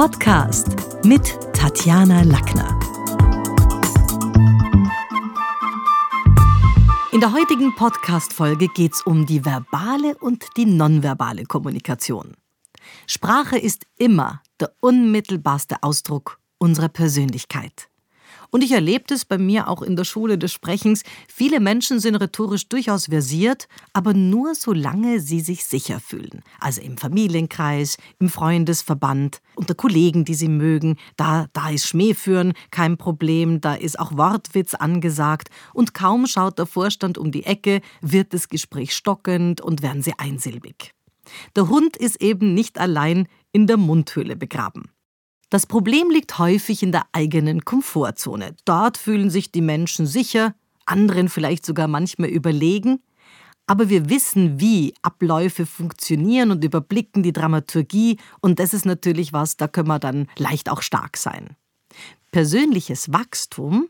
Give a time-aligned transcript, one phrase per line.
[0.00, 2.80] Podcast mit Tatjana Lackner.
[7.12, 12.34] In der heutigen Podcast-Folge geht es um die verbale und die nonverbale Kommunikation.
[13.06, 17.89] Sprache ist immer der unmittelbarste Ausdruck unserer Persönlichkeit.
[18.50, 21.02] Und ich erlebe das bei mir auch in der Schule des Sprechens.
[21.28, 26.42] Viele Menschen sind rhetorisch durchaus versiert, aber nur solange sie sich sicher fühlen.
[26.58, 30.96] Also im Familienkreis, im Freundesverband, unter Kollegen, die sie mögen.
[31.16, 35.48] Da, da ist Schmähführen kein Problem, da ist auch Wortwitz angesagt.
[35.72, 40.14] Und kaum schaut der Vorstand um die Ecke, wird das Gespräch stockend und werden sie
[40.18, 40.92] einsilbig.
[41.54, 44.90] Der Hund ist eben nicht allein in der Mundhöhle begraben.
[45.50, 48.54] Das Problem liegt häufig in der eigenen Komfortzone.
[48.64, 50.54] Dort fühlen sich die Menschen sicher,
[50.86, 53.02] anderen vielleicht sogar manchmal überlegen,
[53.66, 59.56] aber wir wissen, wie Abläufe funktionieren und überblicken die Dramaturgie und das ist natürlich was,
[59.56, 61.56] da können wir dann leicht auch stark sein.
[62.30, 63.88] Persönliches Wachstum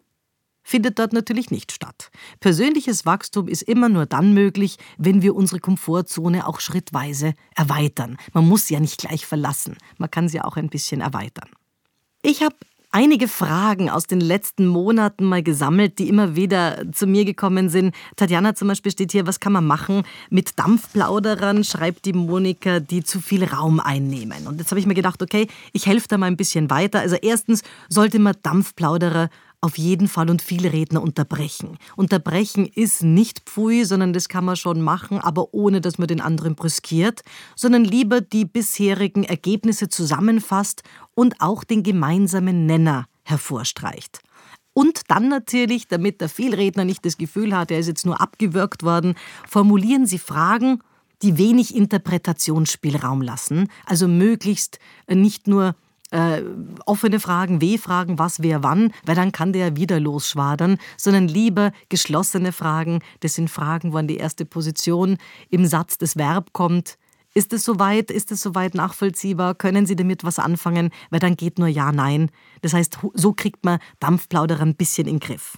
[0.70, 2.10] findet dort natürlich nicht statt.
[2.38, 8.16] Persönliches Wachstum ist immer nur dann möglich, wenn wir unsere Komfortzone auch schrittweise erweitern.
[8.32, 11.48] Man muss sie ja nicht gleich verlassen, man kann sie auch ein bisschen erweitern.
[12.22, 12.54] Ich habe
[12.92, 17.94] einige Fragen aus den letzten Monaten mal gesammelt, die immer wieder zu mir gekommen sind.
[18.16, 23.02] Tatjana zum Beispiel steht hier, was kann man machen mit Dampfplauderern, schreibt die Monika, die
[23.02, 24.46] zu viel Raum einnehmen.
[24.46, 27.00] Und jetzt habe ich mir gedacht, okay, ich helfe da mal ein bisschen weiter.
[27.00, 29.30] Also erstens sollte man Dampfplauderer
[29.60, 31.76] auf jeden Fall und viele Redner unterbrechen.
[31.96, 36.20] Unterbrechen ist nicht Pfui, sondern das kann man schon machen, aber ohne, dass man den
[36.20, 37.22] anderen brüskiert,
[37.56, 40.82] sondern lieber die bisherigen Ergebnisse zusammenfasst
[41.14, 44.20] und auch den gemeinsamen Nenner hervorstreicht.
[44.72, 48.82] Und dann natürlich, damit der Fehlredner nicht das Gefühl hat, er ist jetzt nur abgewürgt
[48.82, 49.14] worden,
[49.46, 50.80] formulieren Sie Fragen,
[51.22, 55.74] die wenig Interpretationsspielraum lassen, also möglichst nicht nur
[56.10, 56.42] äh,
[56.86, 62.52] offene Fragen, W-Fragen, was, wer, wann, weil dann kann der wieder losschwadern, sondern lieber geschlossene
[62.52, 63.00] Fragen.
[63.20, 65.18] Das sind Fragen, wann die erste Position
[65.50, 66.96] im Satz des Verb kommt.
[67.32, 68.10] Ist es soweit?
[68.10, 69.54] Ist es soweit nachvollziehbar?
[69.54, 70.90] Können Sie damit was anfangen?
[71.10, 72.30] Weil dann geht nur Ja, Nein.
[72.60, 75.56] Das heißt, so kriegt man Dampfplauderer ein bisschen in den Griff.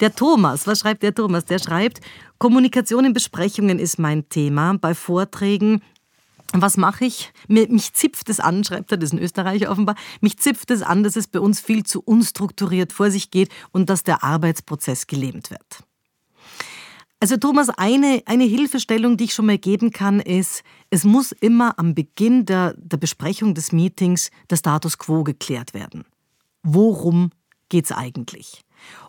[0.00, 1.44] Der Thomas, was schreibt der Thomas?
[1.44, 2.00] Der schreibt,
[2.38, 4.78] Kommunikation in Besprechungen ist mein Thema.
[4.78, 5.82] Bei Vorträgen
[6.52, 7.32] was mache ich?
[7.48, 11.02] mich zipft es an, schreibt er, das ist ein Österreicher offenbar, mich zipft es an,
[11.02, 15.50] dass es bei uns viel zu unstrukturiert vor sich geht und dass der Arbeitsprozess gelähmt
[15.50, 15.84] wird.
[17.20, 21.76] Also Thomas, eine, eine Hilfestellung, die ich schon mal geben kann, ist, es muss immer
[21.78, 26.04] am Beginn der, der Besprechung des Meetings der Status quo geklärt werden.
[26.62, 27.30] Worum
[27.68, 28.62] geht es eigentlich?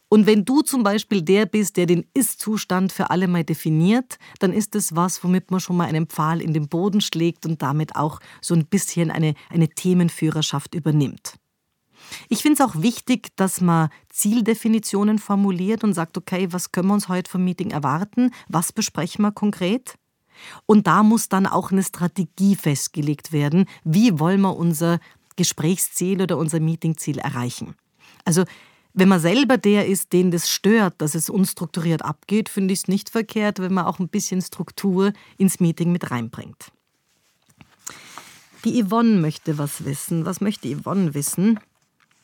[0.09, 4.51] Und wenn du zum Beispiel der bist, der den Ist-Zustand für alle mal definiert, dann
[4.51, 7.95] ist es was, womit man schon mal einen Pfahl in den Boden schlägt und damit
[7.95, 11.35] auch so ein bisschen eine, eine Themenführerschaft übernimmt.
[12.27, 16.95] Ich finde es auch wichtig, dass man Zieldefinitionen formuliert und sagt, okay, was können wir
[16.95, 18.31] uns heute vom Meeting erwarten?
[18.47, 19.95] Was besprechen wir konkret?
[20.65, 23.65] Und da muss dann auch eine Strategie festgelegt werden.
[23.83, 24.99] Wie wollen wir unser
[25.35, 27.75] Gesprächsziel oder unser Meetingziel erreichen?
[28.25, 28.45] Also
[28.99, 32.87] wenn man selber der ist, den das stört, dass es unstrukturiert abgeht, finde ich es
[32.87, 36.71] nicht verkehrt, wenn man auch ein bisschen Struktur ins Meeting mit reinbringt.
[38.65, 40.25] Die Yvonne möchte was wissen.
[40.25, 41.59] Was möchte Yvonne wissen?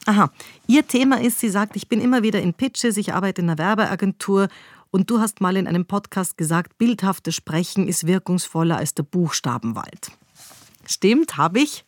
[0.05, 0.31] Aha,
[0.67, 3.57] ihr Thema ist, sie sagt, ich bin immer wieder in Pitches, ich arbeite in einer
[3.57, 4.49] Werbeagentur
[4.91, 10.11] und du hast mal in einem Podcast gesagt, bildhaftes Sprechen ist wirkungsvoller als der Buchstabenwald.
[10.85, 11.85] Stimmt, habe ich.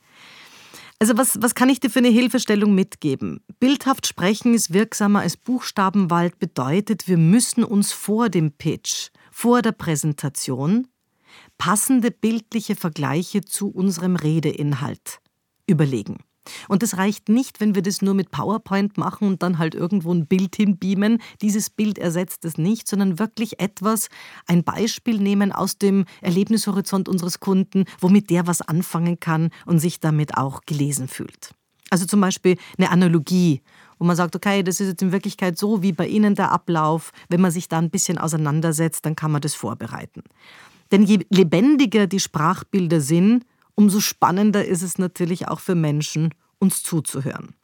[1.00, 3.42] Also was, was kann ich dir für eine Hilfestellung mitgeben?
[3.60, 9.74] Bildhaft sprechen ist wirksamer als Buchstabenwald bedeutet, wir müssen uns vor dem Pitch, vor der
[9.74, 10.88] Präsentation
[11.60, 15.20] passende bildliche Vergleiche zu unserem Redeinhalt
[15.68, 16.18] überlegen.
[16.68, 20.14] Und es reicht nicht, wenn wir das nur mit PowerPoint machen und dann halt irgendwo
[20.14, 21.20] ein Bild hinbeamen.
[21.42, 24.10] Dieses Bild ersetzt es nicht, sondern wirklich etwas,
[24.46, 30.00] ein Beispiel nehmen aus dem Erlebnishorizont unseres Kunden, womit der was anfangen kann und sich
[30.00, 31.52] damit auch gelesen fühlt.
[31.90, 33.62] Also zum Beispiel eine Analogie,
[33.98, 37.12] wo man sagt, okay, das ist jetzt in Wirklichkeit so wie bei Ihnen der Ablauf.
[37.30, 40.24] Wenn man sich da ein bisschen auseinandersetzt, dann kann man das vorbereiten.
[40.92, 43.46] Denn je lebendiger die Sprachbilder sind,
[43.78, 47.56] umso spannender ist es natürlich auch für Menschen, uns zuzuhören.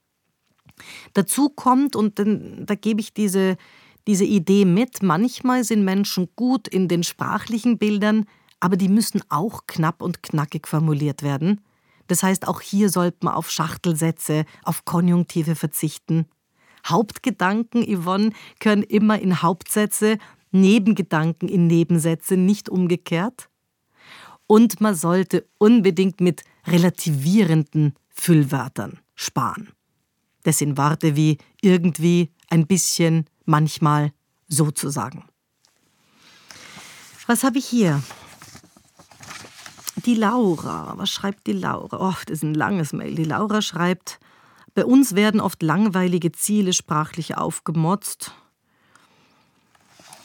[1.14, 3.58] Dazu kommt, und da gebe ich diese,
[4.08, 8.26] diese Idee mit, manchmal sind Menschen gut in den sprachlichen Bildern,
[8.60, 11.62] aber die müssen auch knapp und knackig formuliert werden.
[12.08, 16.26] Das heißt, auch hier sollte man auf Schachtelsätze, auf Konjunktive verzichten.
[16.86, 20.18] Hauptgedanken, Yvonne, gehören immer in Hauptsätze,
[20.52, 23.50] Nebengedanken in Nebensätze, nicht umgekehrt.
[24.48, 29.70] Und man sollte unbedingt mit relativierenden Füllwörtern sparen.
[30.44, 34.12] Das sind Worte wie irgendwie, ein bisschen, manchmal,
[34.48, 35.26] sozusagen.
[37.26, 38.04] Was habe ich hier?
[40.06, 42.10] Die Laura, was schreibt die Laura?
[42.10, 43.16] Oh, das ist ein langes Mail.
[43.16, 44.20] Die Laura schreibt,
[44.74, 48.34] bei uns werden oft langweilige Ziele sprachlich aufgemotzt.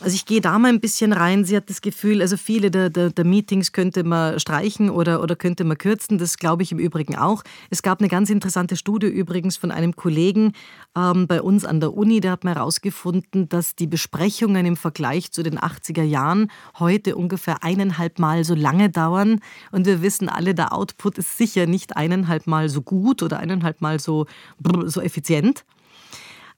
[0.00, 1.44] Also ich gehe da mal ein bisschen rein.
[1.44, 5.34] Sie hat das Gefühl, also viele der, der, der, Meetings könnte man streichen oder, oder
[5.34, 6.18] könnte man kürzen.
[6.18, 7.42] Das glaube ich im Übrigen auch.
[7.68, 10.52] Es gab eine ganz interessante Studie übrigens von einem Kollegen
[10.96, 12.20] ähm, bei uns an der Uni.
[12.20, 16.48] Der hat mal herausgefunden, dass die Besprechungen im Vergleich zu den 80er Jahren
[16.78, 19.40] heute ungefähr eineinhalb Mal so lange dauern.
[19.72, 23.80] Und wir wissen alle, der Output ist sicher nicht eineinhalb Mal so gut oder eineinhalb
[23.80, 24.26] Mal so,
[24.86, 25.64] so effizient.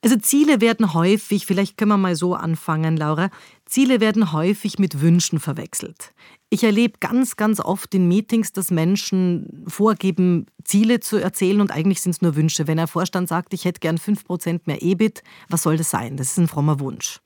[0.03, 3.29] Also Ziele werden häufig, vielleicht können wir mal so anfangen, Laura,
[3.65, 6.13] Ziele werden häufig mit Wünschen verwechselt.
[6.49, 12.01] Ich erlebe ganz, ganz oft in Meetings, dass Menschen vorgeben, Ziele zu erzählen und eigentlich
[12.01, 12.67] sind es nur Wünsche.
[12.67, 16.17] Wenn ein Vorstand sagt, ich hätte gern 5% mehr EBIT, was soll das sein?
[16.17, 17.21] Das ist ein frommer Wunsch.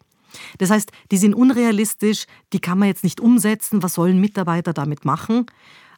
[0.57, 5.05] Das heißt, die sind unrealistisch, die kann man jetzt nicht umsetzen, was sollen Mitarbeiter damit
[5.05, 5.45] machen?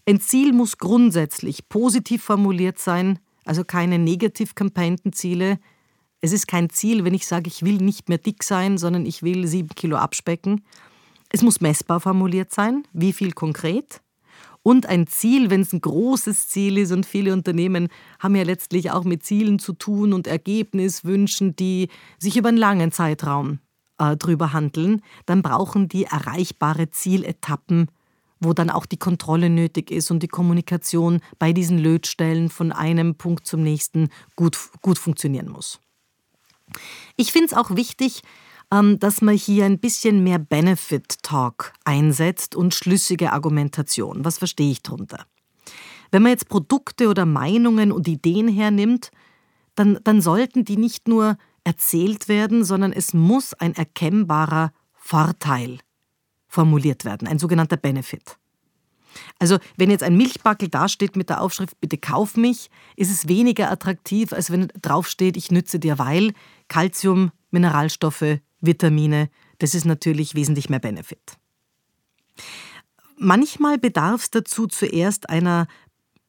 [0.07, 5.59] Ein Ziel muss grundsätzlich positiv formuliert sein, also keine negativ campaignten Ziele,
[6.21, 9.23] es ist kein Ziel, wenn ich sage, ich will nicht mehr dick sein, sondern ich
[9.23, 10.63] will sieben Kilo abspecken.
[11.29, 14.01] Es muss messbar formuliert sein, wie viel konkret.
[14.63, 17.87] Und ein Ziel, wenn es ein großes Ziel ist, und viele Unternehmen
[18.19, 22.91] haben ja letztlich auch mit Zielen zu tun und Ergebniswünschen, die sich über einen langen
[22.91, 23.59] Zeitraum
[23.97, 27.87] äh, drüber handeln, dann brauchen die erreichbare Zieletappen,
[28.39, 33.15] wo dann auch die Kontrolle nötig ist und die Kommunikation bei diesen Lötstellen von einem
[33.15, 35.79] Punkt zum nächsten gut, gut funktionieren muss.
[37.15, 38.21] Ich finde es auch wichtig,
[38.71, 44.25] ähm, dass man hier ein bisschen mehr Benefit-Talk einsetzt und schlüssige Argumentation.
[44.25, 45.25] Was verstehe ich darunter?
[46.11, 49.11] Wenn man jetzt Produkte oder Meinungen und Ideen hernimmt,
[49.75, 55.79] dann, dann sollten die nicht nur erzählt werden, sondern es muss ein erkennbarer Vorteil
[56.47, 58.37] formuliert werden, ein sogenannter Benefit.
[59.39, 63.71] Also wenn jetzt ein Milchbackel dasteht mit der Aufschrift Bitte kauf mich, ist es weniger
[63.71, 66.33] attraktiv, als wenn draufsteht Ich nütze dir weil
[66.67, 69.29] Kalzium, Mineralstoffe, Vitamine.
[69.59, 71.37] Das ist natürlich wesentlich mehr Benefit.
[73.17, 75.67] Manchmal bedarf es dazu zuerst einer,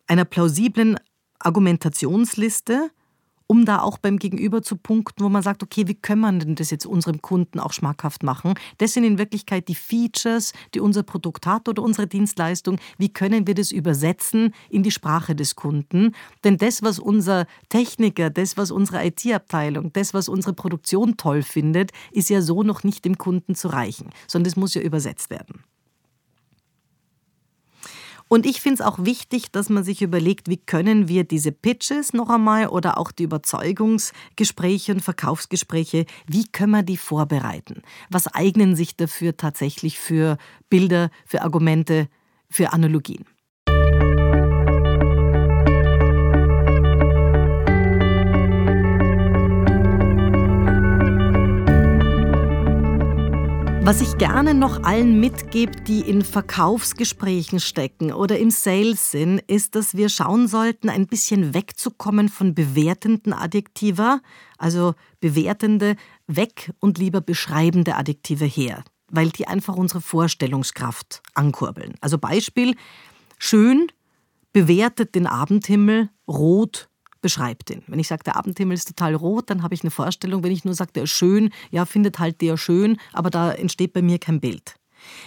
[0.06, 0.99] einer plausiblen
[1.38, 2.90] Argumentationsliste,
[3.49, 6.55] um da auch beim Gegenüber zu punkten, wo man sagt, okay, wie können wir denn
[6.55, 8.55] das jetzt unserem Kunden auch schmackhaft machen?
[8.77, 12.79] Das sind in Wirklichkeit die Features, die unser Produkt hat oder unsere Dienstleistung.
[12.99, 16.15] Wie können wir das übersetzen in die Sprache des Kunden?
[16.45, 21.91] Denn das, was unser Techniker, das, was unsere IT-Abteilung, das, was unsere Produktion toll findet,
[22.12, 25.65] ist ja so noch nicht dem Kunden zu reichen, sondern es muss ja übersetzt werden.
[28.29, 32.13] Und ich finde es auch wichtig, dass man sich überlegt, wie können wir diese Pitches
[32.13, 37.83] noch einmal oder auch die Überzeugungsgespräche und Verkaufsgespräche, wie können wir die vorbereiten?
[38.11, 40.37] Was eignen sich dafür tatsächlich für
[40.69, 42.09] Bilder, für Argumente,
[42.51, 43.25] für Analogien?
[53.88, 59.76] Was ich gerne noch allen mitgebe, die in Verkaufsgesprächen stecken oder im Sales sind, ist,
[59.76, 64.21] dass wir schauen sollten, ein bisschen wegzukommen von bewertenden Adjektiva,
[64.59, 71.95] also bewertende, weg und lieber beschreibende Adjektive her, weil die einfach unsere Vorstellungskraft ankurbeln.
[72.02, 72.76] Also Beispiel,
[73.38, 73.87] schön
[74.52, 76.90] bewertet den Abendhimmel, rot
[77.21, 77.83] beschreibt ihn.
[77.87, 80.43] Wenn ich sage, der Abendhimmel ist total rot, dann habe ich eine Vorstellung.
[80.43, 83.93] Wenn ich nur sage, der ist schön, ja, findet halt der schön, aber da entsteht
[83.93, 84.75] bei mir kein Bild.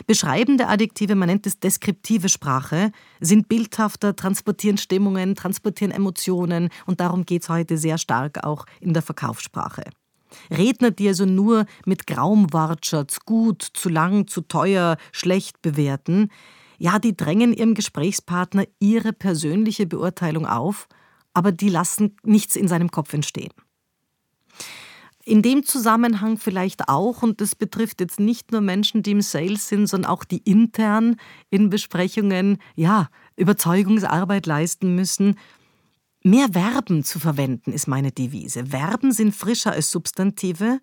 [0.06, 7.26] Beschreibende Adjektive, man nennt es deskriptive Sprache, sind bildhafter, transportieren Stimmungen, transportieren Emotionen und darum
[7.26, 9.84] geht es heute sehr stark auch in der Verkaufssprache.
[10.50, 16.30] Redner, die also nur mit grauem Wortschatz gut, zu lang, zu teuer, schlecht bewerten,
[16.78, 20.88] ja, die drängen ihrem Gesprächspartner ihre persönliche Beurteilung auf
[21.34, 23.52] aber die lassen nichts in seinem Kopf entstehen.
[25.24, 29.68] In dem Zusammenhang vielleicht auch, und das betrifft jetzt nicht nur Menschen, die im Sales
[29.68, 31.18] sind, sondern auch die intern
[31.52, 35.36] in Besprechungen, ja, Überzeugungsarbeit leisten müssen.
[36.24, 38.68] Mehr Verben zu verwenden ist meine Devise.
[38.68, 40.80] Verben sind frischer als Substantive.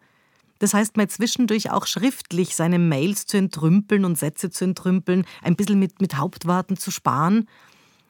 [0.60, 5.56] Das heißt, mal zwischendurch auch schriftlich seine Mails zu entrümpeln und Sätze zu entrümpeln, ein
[5.56, 7.48] bisschen mit, mit Hauptworten zu sparen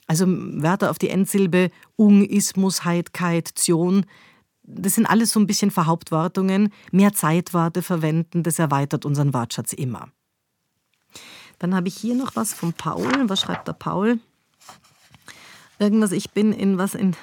[0.08, 4.06] also Wörter auf die Endsilbe ung, ismus, heitkeit, zion.
[4.62, 6.72] Das sind alles so ein bisschen Verhauptwortungen.
[6.90, 10.08] Mehr Zeitworte verwenden, das erweitert unseren Wortschatz immer.
[11.58, 13.28] Dann habe ich hier noch was von Paul.
[13.28, 14.18] Was schreibt der Paul?
[15.78, 17.14] Irgendwas, ich bin in was in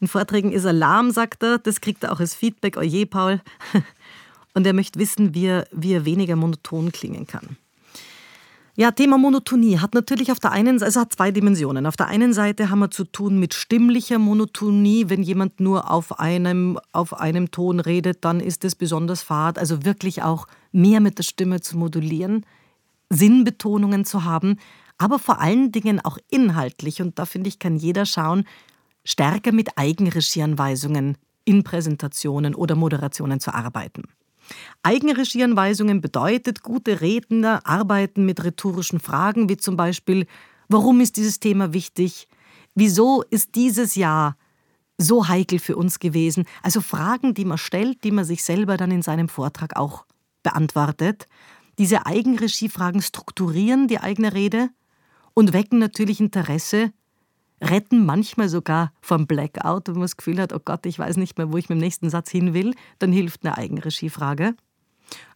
[0.00, 1.58] In Vorträgen ist er lahm, sagt er.
[1.58, 2.76] Das kriegt er auch als Feedback.
[2.76, 3.40] Oje, Paul.
[4.54, 7.56] Und er möchte wissen, wie er, wie er weniger monoton klingen kann.
[8.80, 11.84] Ja, Thema Monotonie hat natürlich auf der einen Seite, also hat zwei Dimensionen.
[11.84, 15.06] Auf der einen Seite haben wir zu tun mit stimmlicher Monotonie.
[15.08, 19.58] Wenn jemand nur auf einem, auf einem Ton redet, dann ist es besonders fad.
[19.58, 22.46] Also wirklich auch mehr mit der Stimme zu modulieren,
[23.10, 24.60] Sinnbetonungen zu haben,
[24.96, 27.02] aber vor allen Dingen auch inhaltlich.
[27.02, 28.44] Und da finde ich, kann jeder schauen,
[29.02, 34.04] stärker mit Eigenregieanweisungen in Präsentationen oder Moderationen zu arbeiten.
[34.82, 40.26] Eigenregieanweisungen bedeutet, gute Redner arbeiten mit rhetorischen Fragen, wie zum Beispiel,
[40.68, 42.28] warum ist dieses Thema wichtig?
[42.74, 44.36] Wieso ist dieses Jahr
[44.98, 46.44] so heikel für uns gewesen?
[46.62, 50.04] Also Fragen, die man stellt, die man sich selber dann in seinem Vortrag auch
[50.42, 51.26] beantwortet.
[51.78, 54.70] Diese Eigenregiefragen strukturieren die eigene Rede
[55.34, 56.92] und wecken natürlich Interesse,
[57.60, 61.38] retten manchmal sogar vom Blackout, wenn man das Gefühl hat, oh Gott, ich weiß nicht
[61.38, 64.54] mehr, wo ich mit dem nächsten Satz hin will, dann hilft eine Eigenregiefrage.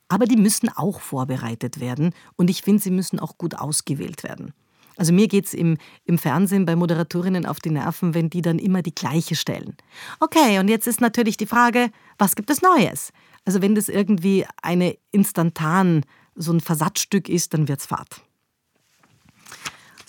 [0.08, 4.52] Aber die müssen auch vorbereitet werden und ich finde, sie müssen auch gut ausgewählt werden.
[4.96, 8.58] Also mir geht es im, im Fernsehen bei Moderatorinnen auf die Nerven, wenn die dann
[8.58, 9.74] immer die gleiche stellen.
[10.20, 13.12] Okay, und jetzt ist natürlich die Frage, was gibt es Neues?
[13.44, 18.22] Also wenn das irgendwie eine instantan, so ein Versatzstück ist, dann wird's fad.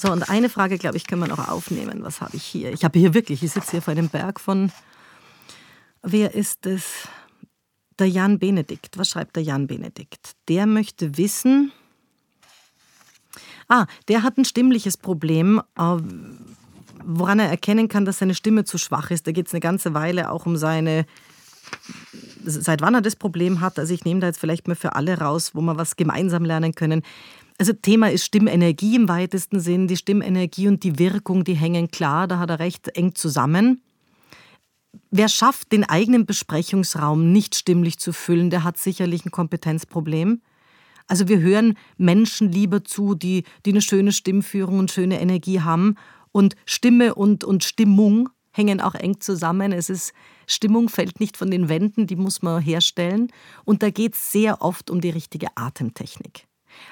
[0.04, 2.04] So, und eine Frage, glaube ich, können wir noch aufnehmen.
[2.04, 2.74] Was habe ich hier?
[2.74, 4.70] Ich habe hier wirklich, ich sitze hier vor einem Berg von,
[6.02, 7.08] wer ist es?
[8.00, 8.98] Der Jan Benedikt.
[8.98, 10.34] Was schreibt der Jan Benedikt?
[10.50, 11.72] Der möchte wissen,
[13.70, 15.96] ah, der hat ein stimmliches Problem, äh,
[17.06, 19.26] woran er erkennen kann, dass seine Stimme zu schwach ist.
[19.26, 21.06] Da geht es eine ganze Weile auch um seine
[22.44, 23.80] seit wann er das Problem hat.
[23.80, 26.76] Also ich nehme da jetzt vielleicht mal für alle raus, wo wir was gemeinsam lernen
[26.76, 27.04] können.
[27.58, 29.88] Also Thema ist Stimmenergie im weitesten Sinn.
[29.88, 33.82] Die Stimmenergie und die Wirkung, die hängen klar, da hat er recht eng zusammen.
[35.12, 40.42] Wer schafft, den eigenen Besprechungsraum nicht stimmlich zu füllen, der hat sicherlich ein Kompetenzproblem.
[41.08, 45.96] Also wir hören Menschen lieber zu, die, die eine schöne Stimmführung und schöne Energie haben.
[46.32, 49.72] Und Stimme und, und Stimmung hängen auch eng zusammen.
[49.72, 50.14] Es ist,
[50.48, 53.32] Stimmung fällt nicht von den Wänden, die muss man herstellen.
[53.66, 56.48] Und da geht es sehr oft um die richtige Atemtechnik.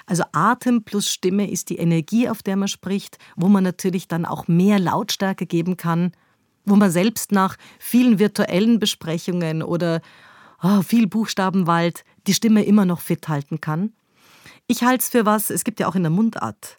[0.06, 4.26] Also Atem plus Stimme ist die Energie, auf der man spricht, wo man natürlich dann
[4.26, 6.12] auch mehr Lautstärke geben kann,
[6.66, 10.02] wo man selbst nach vielen virtuellen Besprechungen oder
[10.62, 13.94] oh, viel Buchstabenwald die Stimme immer noch fit halten kann.
[14.68, 16.78] Ich halte es für was, es gibt ja auch in der Mundart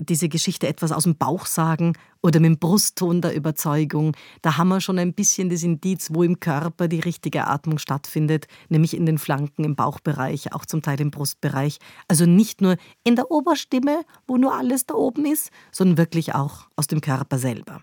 [0.00, 4.16] diese Geschichte etwas aus dem Bauch sagen oder mit dem Brustton der Überzeugung.
[4.42, 8.46] Da haben wir schon ein bisschen das Indiz, wo im Körper die richtige Atmung stattfindet,
[8.68, 11.78] nämlich in den Flanken, im Bauchbereich, auch zum Teil im Brustbereich.
[12.08, 16.66] Also nicht nur in der Oberstimme, wo nur alles da oben ist, sondern wirklich auch
[16.76, 17.82] aus dem Körper selber.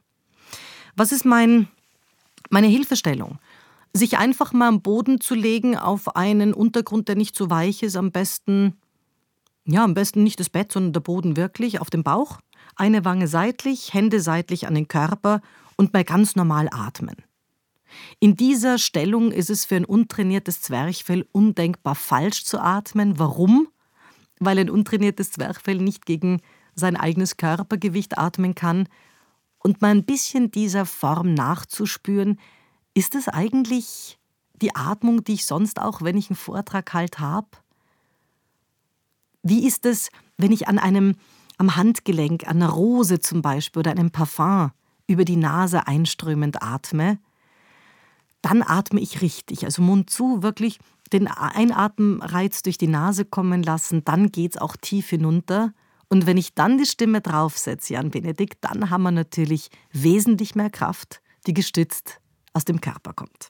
[0.96, 1.68] Was ist mein,
[2.50, 3.40] meine Hilfestellung?
[3.94, 7.96] Sich einfach mal am Boden zu legen auf einen Untergrund, der nicht so weich ist,
[7.96, 8.76] am besten
[9.66, 12.40] ja, am besten nicht das Bett, sondern der Boden wirklich auf dem Bauch,
[12.76, 15.42] eine Wange seitlich, Hände seitlich an den Körper
[15.76, 17.16] und mal ganz normal atmen.
[18.20, 23.20] In dieser Stellung ist es für ein untrainiertes Zwerchfell undenkbar falsch zu atmen.
[23.20, 23.68] Warum?
[24.40, 26.42] Weil ein untrainiertes Zwerchfell nicht gegen
[26.76, 28.88] sein eigenes Körpergewicht atmen kann.
[29.60, 32.40] Und mal ein bisschen dieser Form nachzuspüren,
[32.94, 34.20] ist es eigentlich
[34.56, 37.48] die Atmung, die ich sonst auch, wenn ich einen Vortrag halt habe?
[39.44, 41.16] Wie ist es, wenn ich an einem
[41.58, 44.72] am Handgelenk, an einer Rose zum Beispiel oder einem Parfum
[45.06, 47.20] über die Nase einströmend atme?
[48.42, 50.80] Dann atme ich richtig, also Mund zu, wirklich
[51.12, 55.74] den Einatmenreiz durch die Nase kommen lassen, dann geht's auch tief hinunter.
[56.10, 60.70] Und wenn ich dann die Stimme draufsetze, Jan Benedikt, dann haben wir natürlich wesentlich mehr
[60.70, 62.20] Kraft, die gestützt
[62.54, 63.50] aus dem Körper kommt.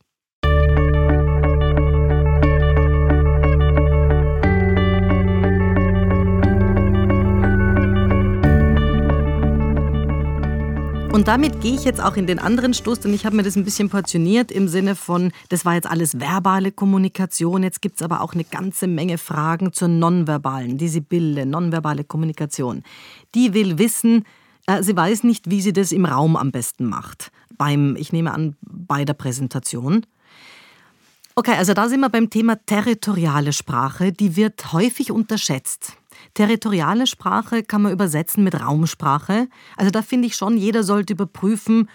[11.13, 13.55] Und damit gehe ich jetzt auch in den anderen Stoß, denn ich habe mir das
[13.55, 18.01] ein bisschen portioniert im Sinne von, das war jetzt alles verbale Kommunikation, jetzt gibt es
[18.01, 22.81] aber auch eine ganze Menge Fragen zur nonverbalen, die Sibylle, nonverbale Kommunikation.
[23.35, 24.25] Die will wissen,
[24.65, 27.31] äh, sie weiß nicht, wie sie das im Raum am besten macht.
[27.59, 30.07] Beim, ich nehme an, bei der Präsentation.
[31.35, 34.11] Okay, also da sind wir beim Thema territoriale Sprache.
[34.11, 35.93] Die wird häufig unterschätzt.
[36.33, 39.47] Territoriale Sprache kann man übersetzen mit Raumsprache.
[39.77, 41.87] Also da finde ich schon, jeder sollte überprüfen,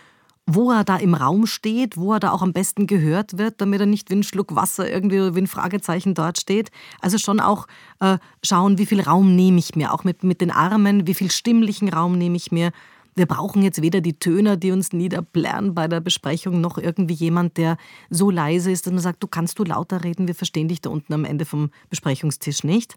[0.47, 3.80] wo er da im Raum steht, wo er da auch am besten gehört wird, damit
[3.80, 6.71] er nicht wie ein Schluck Wasser irgendwie wie ein Fragezeichen dort steht.
[7.00, 7.66] Also schon auch
[8.00, 11.30] äh, schauen, wie viel Raum nehme ich mir, auch mit, mit den Armen, wie viel
[11.30, 12.71] stimmlichen Raum nehme ich mir.
[13.14, 17.57] Wir brauchen jetzt weder die Töner, die uns niederblären bei der Besprechung, noch irgendwie jemand,
[17.59, 17.76] der
[18.09, 20.88] so leise ist, dass man sagt, du kannst du lauter reden, wir verstehen dich da
[20.88, 22.95] unten am Ende vom Besprechungstisch nicht.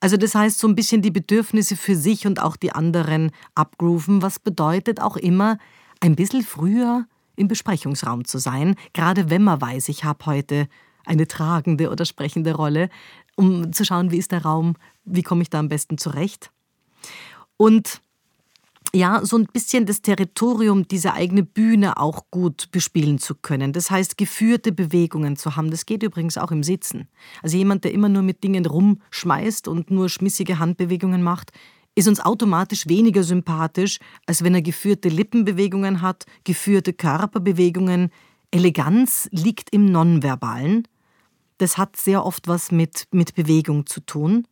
[0.00, 4.22] Also das heißt, so ein bisschen die Bedürfnisse für sich und auch die anderen abgrooven,
[4.22, 5.58] was bedeutet auch immer,
[6.00, 10.68] ein bisschen früher im Besprechungsraum zu sein, gerade wenn man weiß, ich habe heute
[11.04, 12.88] eine tragende oder sprechende Rolle,
[13.36, 16.50] um zu schauen, wie ist der Raum, wie komme ich da am besten zurecht.
[17.56, 18.00] Und
[18.92, 23.72] ja, so ein bisschen das Territorium, diese eigene Bühne auch gut bespielen zu können.
[23.72, 25.70] Das heißt, geführte Bewegungen zu haben.
[25.70, 27.08] Das geht übrigens auch im Sitzen.
[27.42, 31.52] Also jemand, der immer nur mit Dingen rumschmeißt und nur schmissige Handbewegungen macht,
[31.94, 38.10] ist uns automatisch weniger sympathisch, als wenn er geführte Lippenbewegungen hat, geführte Körperbewegungen.
[38.50, 40.88] Eleganz liegt im Nonverbalen.
[41.58, 44.46] Das hat sehr oft was mit, mit Bewegung zu tun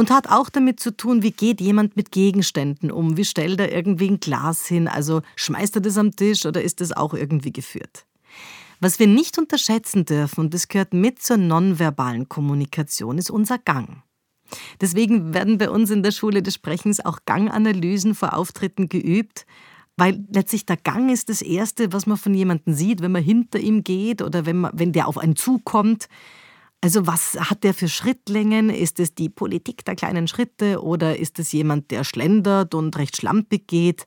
[0.00, 3.18] und hat auch damit zu tun, wie geht jemand mit Gegenständen um?
[3.18, 4.88] Wie stellt er irgendwie ein Glas hin?
[4.88, 8.06] Also schmeißt er das am Tisch oder ist das auch irgendwie geführt?
[8.80, 14.02] Was wir nicht unterschätzen dürfen, und das gehört mit zur nonverbalen Kommunikation, ist unser Gang.
[14.80, 19.44] Deswegen werden bei uns in der Schule des Sprechens auch Ganganalysen vor Auftritten geübt,
[19.98, 23.58] weil letztlich der Gang ist das Erste, was man von jemandem sieht, wenn man hinter
[23.58, 26.08] ihm geht oder wenn, man, wenn der auf einen zukommt.
[26.82, 28.70] Also was hat der für Schrittlängen?
[28.70, 33.16] Ist es die Politik der kleinen Schritte oder ist es jemand, der schlendert und recht
[33.16, 34.06] schlampig geht?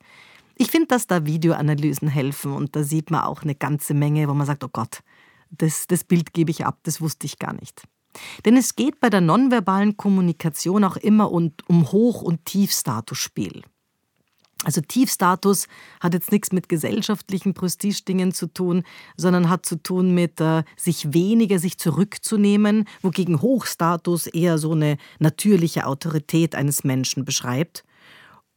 [0.56, 4.34] Ich finde, dass da Videoanalysen helfen und da sieht man auch eine ganze Menge, wo
[4.34, 5.00] man sagt, oh Gott,
[5.50, 7.84] das, das Bild gebe ich ab, das wusste ich gar nicht.
[8.46, 13.63] Denn es geht bei der nonverbalen Kommunikation auch immer um, um Hoch- und Tiefstatusspiel.
[14.63, 15.67] Also Tiefstatus
[16.00, 18.84] hat jetzt nichts mit gesellschaftlichen Prestigedingen zu tun,
[19.17, 24.98] sondern hat zu tun mit äh, sich weniger, sich zurückzunehmen, wogegen Hochstatus eher so eine
[25.20, 27.84] natürliche Autorität eines Menschen beschreibt.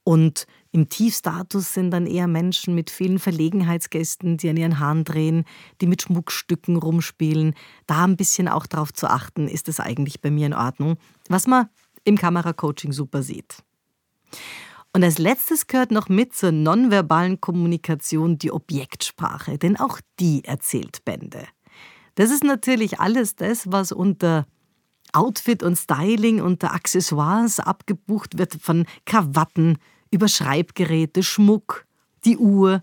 [0.04, 5.44] Und im Tiefstatus sind dann eher Menschen mit vielen Verlegenheitsgästen, die an ihren Haaren drehen,
[5.80, 7.54] die mit Schmuckstücken rumspielen.
[7.86, 11.48] Da ein bisschen auch darauf zu achten, ist es eigentlich bei mir in Ordnung, was
[11.48, 11.68] man
[12.04, 13.64] im Kameracoaching super sieht.
[14.96, 21.04] Und als letztes gehört noch mit zur nonverbalen Kommunikation die Objektsprache, denn auch die erzählt
[21.04, 21.46] Bände.
[22.14, 24.46] Das ist natürlich alles das, was unter
[25.12, 29.76] Outfit und Styling, unter Accessoires abgebucht wird, von Krawatten
[30.10, 31.84] über Schreibgeräte, Schmuck,
[32.24, 32.82] die Uhr.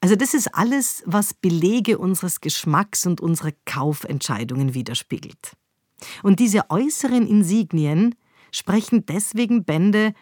[0.00, 5.52] Also das ist alles, was Belege unseres Geschmacks und unserer Kaufentscheidungen widerspiegelt.
[6.24, 8.16] Und diese äußeren Insignien
[8.50, 10.14] sprechen deswegen Bände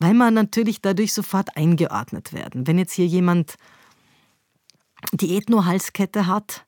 [0.00, 2.66] weil man natürlich dadurch sofort eingeordnet werden.
[2.66, 3.54] Wenn jetzt hier jemand
[5.12, 6.66] die Ethno-Halskette hat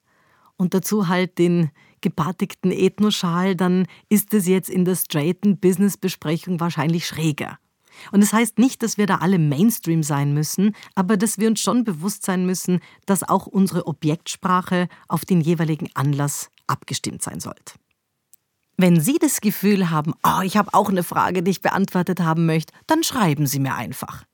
[0.56, 7.06] und dazu halt den gepartigten Ethnoschal, dann ist es jetzt in der straighten Business-Besprechung wahrscheinlich
[7.06, 7.58] schräger.
[8.10, 11.60] Und das heißt nicht, dass wir da alle Mainstream sein müssen, aber dass wir uns
[11.60, 17.74] schon bewusst sein müssen, dass auch unsere Objektsprache auf den jeweiligen Anlass abgestimmt sein sollte.
[18.76, 22.46] Wenn Sie das Gefühl haben, oh, ich habe auch eine Frage, die ich beantwortet haben
[22.46, 24.24] möchte, dann schreiben Sie mir einfach.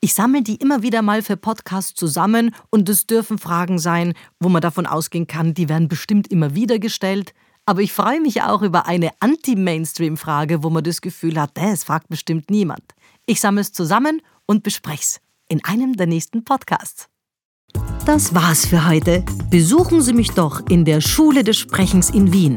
[0.00, 4.48] Ich sammle die immer wieder mal für Podcasts zusammen und es dürfen Fragen sein, wo
[4.48, 7.32] man davon ausgehen kann, die werden bestimmt immer wieder gestellt.
[7.66, 12.08] Aber ich freue mich auch über eine Anti-Mainstream-Frage, wo man das Gefühl hat, das fragt
[12.08, 12.94] bestimmt niemand.
[13.26, 17.08] Ich sammle es zusammen und bespreche es in einem der nächsten Podcasts.
[18.04, 19.24] Das war's für heute.
[19.50, 22.56] Besuchen Sie mich doch in der Schule des Sprechens in Wien